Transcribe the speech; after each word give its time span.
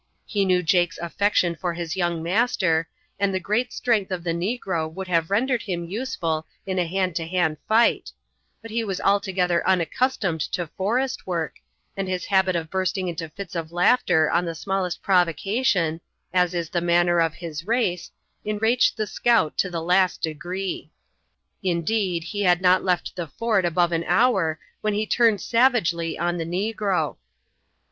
He 0.25 0.45
knew 0.45 0.63
Jake's 0.63 0.97
affection 0.97 1.53
for 1.55 1.75
his 1.75 1.95
young 1.95 2.23
master, 2.23 2.89
and 3.19 3.31
the 3.31 3.39
great 3.39 3.71
strength 3.71 4.09
of 4.09 4.23
the 4.23 4.33
negro 4.33 4.91
would 4.91 5.07
have 5.07 5.29
rendered 5.29 5.61
him 5.61 5.85
useful 5.85 6.47
in 6.65 6.79
a 6.79 6.87
hand 6.87 7.15
to 7.17 7.27
hand 7.27 7.57
fight, 7.67 8.11
but 8.63 8.71
he 8.71 8.83
was 8.83 8.99
altogether 8.99 9.63
unaccustomed 9.69 10.41
to 10.53 10.65
forest 10.75 11.27
work, 11.27 11.57
and 11.95 12.07
his 12.07 12.25
habit 12.25 12.55
of 12.55 12.71
bursting 12.71 13.09
into 13.09 13.29
fits 13.29 13.53
of 13.53 13.71
laughter 13.71 14.27
on 14.31 14.43
the 14.45 14.55
smallest 14.55 15.03
provocation, 15.03 16.01
as 16.33 16.55
is 16.55 16.71
the 16.71 16.81
manner 16.81 17.19
of 17.19 17.35
his 17.35 17.67
race, 17.67 18.09
enraged 18.43 18.97
the 18.97 19.05
scout 19.05 19.55
to 19.59 19.69
the 19.69 19.83
last 19.83 20.23
degree. 20.23 20.89
Indeed, 21.61 22.23
he 22.23 22.41
had 22.41 22.59
not 22.59 22.83
left 22.83 23.15
the 23.15 23.27
fort 23.27 23.65
above 23.65 23.91
an 23.91 24.05
hour 24.07 24.59
when 24.81 24.95
he 24.95 25.05
turned 25.05 25.41
savagely 25.41 26.17
on 26.17 26.39
the 26.39 26.43
negro. 26.73 27.17